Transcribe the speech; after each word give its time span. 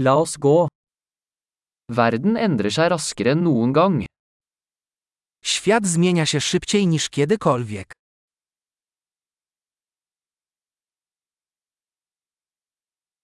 La 0.00 0.14
oss 0.14 0.36
gå. 0.38 0.68
Verden 1.90 2.36
endrer 2.38 2.70
seg 2.70 2.92
raskere 2.92 3.32
enn 3.34 3.42
noen 3.42 3.72
gang. 3.74 4.04
Świat 5.42 5.86
zmienia 5.86 6.26
się 6.26 6.40
szybciej 6.40 6.86
niż 6.86 7.08
kiedykolwiek. 7.10 7.92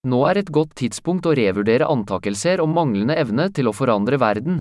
Nå 0.04 0.26
er 0.30 0.36
et 0.42 0.50
godt 0.50 0.74
tidspunkt 0.74 1.26
å 1.30 1.36
revurdere 1.38 1.86
antakelser 1.86 2.60
om 2.60 2.74
manglende 2.74 3.14
evne 3.22 3.46
til 3.54 3.70
å 3.70 3.76
forandre 3.78 4.18
verden. 4.18 4.58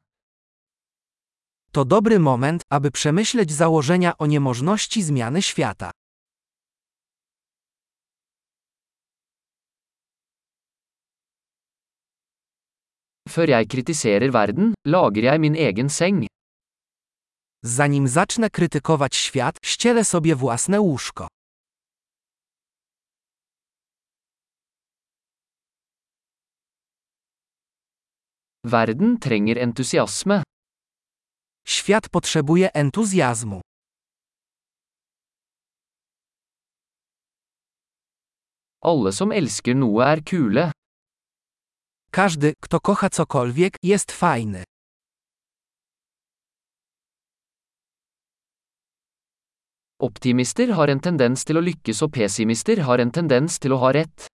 To 1.71 1.85
dobry 1.85 2.19
moment, 2.19 2.61
aby 2.69 2.91
przemyśleć 2.91 3.51
założenia 3.51 4.17
o 4.17 4.25
niemożności 4.25 5.03
zmiany 5.03 5.41
świata. 5.41 5.91
Før 13.33 13.49
jeg 13.49 13.65
kritiserer 13.73 14.29
verden, 14.29 14.73
lager 14.85 15.23
jeg 15.29 15.39
min 15.41 15.55
egen 15.57 15.89
seng. 15.89 16.27
Zanim 17.65 18.07
zacznę 18.07 18.49
krytykować 18.49 19.15
świat, 19.15 19.55
ścielę 19.65 20.03
sobie 20.05 20.35
własne 20.35 20.81
łóżko. 20.81 21.27
Verden 28.63 29.17
trenger 29.19 29.57
entusiasme. 29.57 30.43
Świat 31.67 32.09
potrzebuje 32.09 32.73
entuzjazmu. 32.73 33.61
Alle 38.81 39.11
som 39.11 39.31
elsker 39.31 39.75
noe 39.75 40.05
er 40.13 40.23
kule. 40.23 40.71
Każdy, 42.15 42.53
kto 42.59 42.79
kocha 42.79 43.09
cokolwiek, 43.09 43.77
jest 43.83 44.11
fajny. 44.11 44.63
Optimister 49.99 50.69
har 50.69 50.89
en 50.89 50.99
tendens 50.99 51.41
til 51.43 51.57
å 51.57 51.63
lykkes 51.65 52.03
og 52.05 52.11
pessimister 52.13 52.83
har 52.85 53.01
en 53.01 53.09
tendens 53.09 53.57
til 53.57 53.73
å 53.73 53.79
ha 53.81 53.89
rett. 53.97 54.27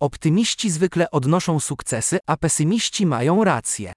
Optymiści 0.00 0.68
zwykle 0.70 1.08
odnoszą 1.10 1.60
sukcesy, 1.60 2.18
a 2.26 2.36
pesymiści 2.36 3.06
mają 3.06 3.44
rację. 3.44 3.92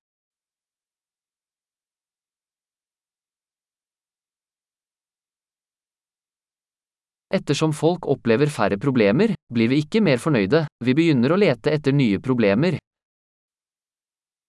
Ettersom 7.36 7.74
folk 7.74 8.06
opplever 8.08 8.48
færre 8.48 8.78
problemer, 8.80 9.34
blir 9.52 9.68
vi 9.68 9.82
ikke 9.84 10.00
mer 10.02 10.22
fornøyde, 10.24 10.62
vi 10.86 10.94
begynner 10.96 11.34
å 11.36 11.40
lete 11.42 11.74
etter 11.76 11.92
nye 11.92 12.20
problemer. 12.24 12.78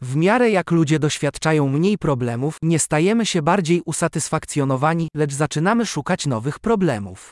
W 0.02 0.16
miarę 0.16 0.50
jak 0.50 0.72
ludzie 0.72 1.00
doświadczają 1.00 1.68
mniej 1.68 1.98
problemów, 1.98 2.58
nie 2.62 2.80
stajemy 2.80 3.26
się 3.26 3.42
bardziej 3.42 3.82
usatysfakcjonowani, 3.86 5.08
lecz 5.16 5.34
zaczynamy 5.34 5.86
szukać 5.86 6.26
nowych 6.26 6.60
problemów. 6.60 7.32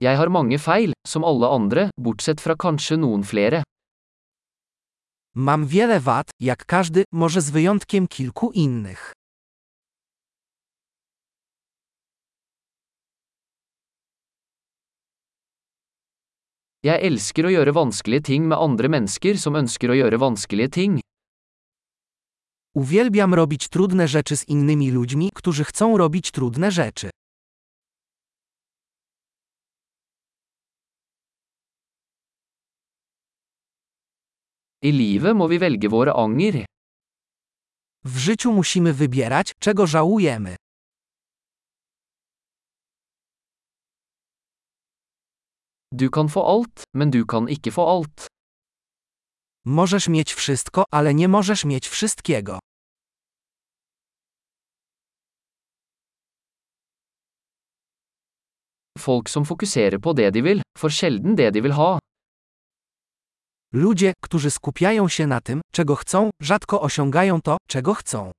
Jeg 0.00 0.16
har 0.16 0.30
mange 0.30 0.58
feil, 0.58 0.92
som 1.06 1.24
alle 1.24 1.48
andre, 1.48 1.90
bortsett 2.00 2.40
fra 2.40 2.54
kanskje 2.56 2.96
noen 2.96 3.22
flere. 3.24 3.62
Mam 5.34 5.66
wiele 5.66 6.00
wad, 6.00 6.30
jak 6.40 6.66
każdy, 6.66 7.04
może 7.12 7.40
z 7.40 7.50
wyjątkiem 7.50 8.08
kilku 8.08 8.50
innych. 8.52 9.12
Jeg 16.84 16.98
elsker 17.06 17.46
å 17.46 17.50
gjøre 17.54 17.72
vanskelige 17.72 18.24
ting 18.26 18.48
med 18.50 18.58
andre 18.58 18.88
mennesker 18.90 19.38
som 19.38 19.54
ønsker 19.54 19.94
å 19.94 19.98
gjøre 20.00 20.18
vanskelige 20.18 20.68
ting. 20.68 21.00
Uwielbiam 22.74 23.34
robić 23.34 23.68
trudne 23.68 24.08
rzeczy 24.08 24.36
z 24.36 24.48
innymi 24.48 24.90
ludźmi, 24.90 25.30
którzy 25.34 25.64
chcą 25.64 25.96
robić 25.96 26.30
trudne 26.30 26.70
rzeczy. 26.70 27.10
I 34.82 34.90
livet 34.92 35.36
må 35.36 35.46
vi 35.46 35.58
velge 35.58 35.88
våre 35.88 36.12
anger. 36.12 36.64
W 38.04 38.18
życiu 38.18 38.52
musimy 38.52 38.92
wybierać, 38.92 39.52
czego 39.58 39.86
żałujemy. 39.86 40.56
Du 45.92 46.10
kan 46.10 46.28
få 46.28 46.46
alt, 46.46 46.82
men 46.94 47.10
du 47.10 47.26
kan 47.26 47.48
ikke 47.48 47.70
få 47.70 47.90
alt. 47.90 48.26
Możesz 49.64 50.08
mieć 50.08 50.34
wszystko, 50.34 50.84
ale 50.90 51.14
nie 51.14 51.28
możesz 51.28 51.64
mieć 51.64 51.88
wszystkiego. 51.88 52.58
Folk 58.98 59.28
som 59.28 59.44
fokuserer 59.44 60.00
på 60.00 60.14
det 60.14 60.30
de 60.30 60.42
vil, 60.42 60.62
får 60.78 60.90
sjelden 60.90 61.36
det 61.36 61.50
de 61.50 61.60
vil 61.60 61.72
ha. 61.72 62.01
Ludzie, 63.72 64.12
którzy 64.22 64.50
skupiają 64.50 65.08
się 65.08 65.26
na 65.26 65.40
tym, 65.40 65.60
czego 65.72 65.96
chcą, 65.96 66.30
rzadko 66.40 66.80
osiągają 66.80 67.40
to, 67.40 67.56
czego 67.68 67.94
chcą. 67.94 68.32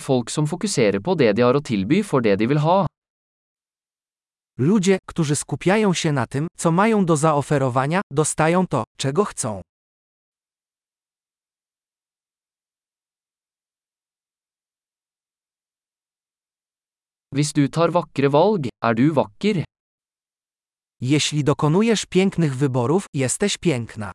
Folk 0.00 0.30
som 0.30 0.46
fokuserer 0.46 1.02
på 1.02 1.16
det 1.16 1.34
de 1.34 1.42
har 1.42 1.56
å 1.56 1.62
tilby, 1.62 2.04
får 2.04 2.22
det 2.22 2.36
de 2.38 2.46
vil 2.46 2.58
ha. 2.58 2.86
Ludzie, 4.58 4.98
którzy 5.06 5.36
skupiają 5.36 5.94
się 5.94 6.12
na 6.12 6.26
tym, 6.26 6.46
co 6.56 6.72
mają 6.72 7.04
do 7.04 7.16
zaoferowania, 7.16 8.00
dostają 8.10 8.66
to, 8.66 8.84
czego 8.98 9.24
chcą. 9.24 9.62
Hvis 17.36 17.52
du 17.52 17.68
tar 17.68 17.90
vakre 17.92 18.28
valg, 18.32 18.70
er 18.80 18.94
du 18.96 19.12
vakker. 19.12 19.64
Jeśli 21.00 21.44
dokonujesz 21.44 22.06
pięknych 22.06 22.56
wyborów, 22.56 23.06
jesteś 23.14 23.58
piękna. 23.58 24.12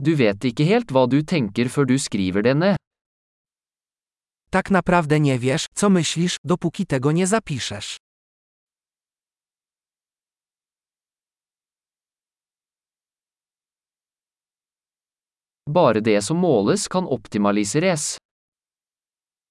Du 0.00 0.16
vet 0.16 0.44
ikke 0.44 0.64
helt 0.64 0.92
hva 0.92 1.06
du 1.06 1.22
tenker 1.22 1.68
før 1.68 1.84
du 1.86 1.98
skriver 1.98 2.42
det 2.42 2.56
ned. 2.56 2.76
Tak 4.50 4.70
naprawdę 4.70 5.20
nie 5.20 5.38
wiesz, 5.38 5.66
co 5.74 5.90
myślisz, 5.90 6.36
dopóki 6.44 6.86
tego 6.86 7.12
nie 7.12 7.26
zapiszesz. 7.26 7.96
Bare 15.68 16.00
det 16.00 16.22
som 16.24 16.36
måles 16.36 16.88
kan 16.88 17.04
optimaliseres. 17.04 18.16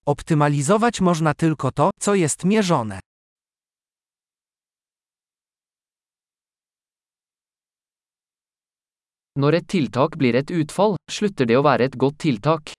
Optymalizować 0.05 1.01
można 1.01 1.33
tylko 1.33 1.71
to, 1.71 1.89
co 1.99 2.15
jest 2.15 2.43
mierzone. 2.43 2.99
Når 9.35 9.53
et 9.53 9.67
tiltak 9.67 10.17
blir 10.17 10.35
et 10.35 10.51
utfall, 10.51 10.95
slutter 11.11 11.45
det 11.45 11.57
å 11.57 11.61
være 11.61 11.85
et 11.85 11.95
godt 11.95 12.17
tiltak. 12.17 12.73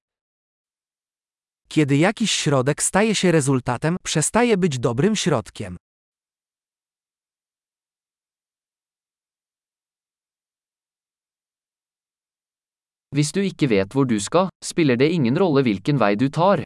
Kiedy 1.68 1.96
jakiś 1.96 2.30
środek 2.32 2.82
staje 2.82 3.14
się 3.14 3.32
rezultatem, 3.32 3.96
przestaje 4.04 4.56
być 4.56 4.78
dobrym 4.78 5.16
środkiem. 5.16 5.76
Hvis 13.14 13.32
du 13.32 13.40
ikke 13.40 13.68
vet 13.68 13.92
hvor 13.92 14.04
du 14.04 14.20
skal, 14.20 14.48
spiller 14.64 14.96
det 14.96 15.08
ingen 15.12 15.38
rolle 15.38 15.62
hvilken 15.62 15.98
vei 16.00 16.14
du 16.16 16.28
tar. 16.28 16.64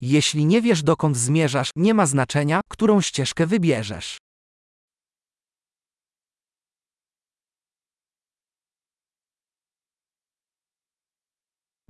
Jeśli 0.00 0.44
nie 0.46 0.60
wiesz 0.62 0.82
dokąd 0.82 1.16
zmierzasz, 1.16 1.70
nie 1.76 1.94
ma 1.94 2.06
znaczenia, 2.06 2.60
którą 2.68 3.00
ścieżkę 3.00 3.46
wybierzesz. 3.46 4.18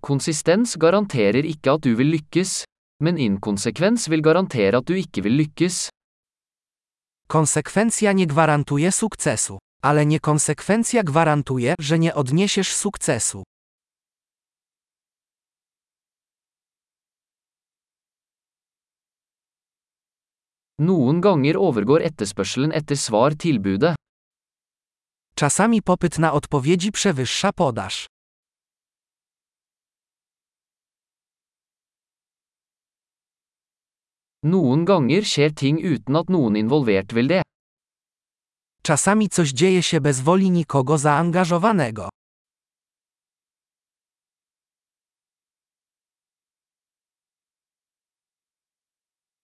Konsistens 0.00 0.76
garanterer 0.76 1.44
ikke 1.44 1.70
at 1.70 1.80
du 1.80 1.96
vil 1.96 2.10
lykkes, 2.10 2.64
men 3.00 3.18
inkonsekvens 3.18 4.08
vil 4.10 4.22
garantere 4.22 4.76
at 4.78 4.88
du 4.88 4.94
ikke 4.94 5.22
vil 5.22 5.32
lykkes. 5.32 5.88
Konsekwencja 7.28 8.12
nie 8.12 8.26
gwarantuje 8.26 8.92
sukcesu, 8.92 9.58
ale 9.82 10.06
niekonsekwencja 10.06 11.02
gwarantuje, 11.02 11.74
że 11.78 11.98
nie 11.98 12.14
odniesiesz 12.14 12.74
sukcesu. 12.74 13.42
Noen 20.78 21.20
ganger 21.20 21.56
overgår 21.56 22.00
etterspørselen 22.02 22.72
etter 22.72 22.96
svar 22.98 23.36
tilbudet. 23.36 23.94
Czasami 25.34 25.82
popyt 25.82 26.18
na 26.18 26.32
odpowiedzi 26.32 26.92
przewyższa 26.92 27.52
podaż. 27.52 28.06
Noen 34.42 34.84
ganger 34.84 35.24
skjer 35.24 35.54
ting 35.54 35.78
uten 35.78 36.16
at 36.16 36.28
noen 36.28 36.56
involvert 36.56 37.12
vil 37.14 37.28
det. 37.28 37.51
Czasami 38.86 39.28
coś 39.28 39.50
dzieje 39.50 39.82
się 39.82 40.00
bez 40.00 40.20
woli 40.20 40.50
nikogo 40.50 40.98
zaangażowanego. 40.98 42.08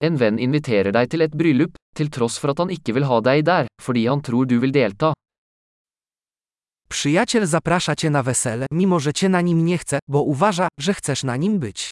En 0.00 0.16
venn 0.16 0.38
inviterer 0.38 0.92
deg 0.92 1.10
til 1.10 1.22
et 1.22 1.34
bryllup, 1.34 1.74
til 1.96 2.10
tross 2.10 2.38
for 2.38 2.50
at 2.50 2.58
han 2.62 2.70
ikke 2.70 2.94
vil 2.94 3.06
ha 3.10 3.20
deg 3.20 3.42
der, 3.46 3.66
fordi 3.82 4.06
han 4.06 4.22
tror 4.22 4.46
du 4.46 4.58
vil 4.62 4.74
delta. 4.74 5.12
Przyjaciel 6.88 7.46
zaprasza 7.46 7.94
cię 7.96 8.10
na 8.10 8.22
wesele, 8.22 8.66
mimo 8.72 9.00
że 9.00 9.12
cię 9.12 9.28
na 9.28 9.40
nim 9.40 9.64
nie 9.64 9.78
chce, 9.78 9.98
bo 10.08 10.22
uważa, 10.22 10.68
że 10.80 10.94
chcesz 10.94 11.24
na 11.24 11.36
nim 11.36 11.58
być. 11.58 11.90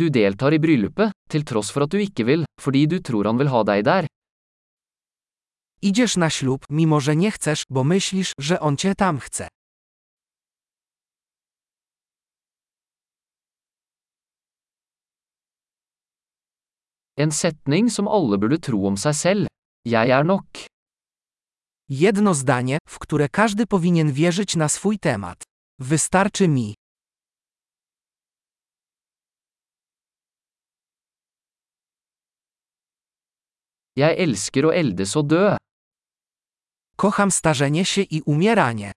Du 0.00 0.08
deltar 0.08 0.54
i 0.56 0.58
bryllupet, 0.58 1.12
til 1.28 1.42
tross 1.44 1.68
for 1.74 1.84
at 1.84 1.92
du 1.92 1.98
ikke 2.00 2.24
vil, 2.24 2.46
fordi 2.56 2.86
du 2.88 3.02
tror 3.04 3.26
han 3.28 3.36
vil 3.36 3.50
ha 3.52 3.60
deg 3.68 3.84
der. 3.84 4.06
Idziesz 5.82 6.16
na 6.16 6.30
ślub, 6.30 6.64
mimo 6.70 7.00
że 7.00 7.16
nie 7.16 7.30
chcesz, 7.30 7.64
bo 7.68 7.84
myślisz, 7.84 8.32
że 8.38 8.60
on 8.60 8.76
cię 8.76 8.94
tam 8.94 9.18
chce. 9.20 9.48
En 17.16 17.30
setning 17.30 17.92
som 17.92 18.08
alle 18.08 18.38
burde 18.38 18.58
tro 18.58 18.86
om 18.86 18.96
seg 18.96 19.14
selv. 19.14 19.46
Jeg 19.84 20.10
er 20.10 20.24
nok. 20.24 20.48
Jedno 21.88 22.34
zdanie, 22.34 22.78
w 22.88 22.98
które 22.98 23.28
każdy 23.28 23.66
powinien 23.66 24.12
wierzyć 24.12 24.56
na 24.56 24.68
swój 24.68 24.98
temat. 24.98 25.42
Wystarczy 25.80 26.48
mi. 26.48 26.79
Jeg 34.00 34.16
elsker 34.24 34.64
å 34.64 34.72
eldes 34.72 35.12
og 35.18 35.28
dø. 35.28 35.56
Kocham 36.96 37.30
starzenie 37.30 37.84
się 37.84 38.02
i 38.02 38.22
umieranie. 38.26 38.92